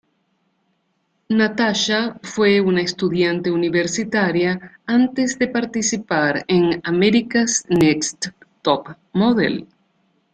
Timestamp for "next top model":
7.69-9.67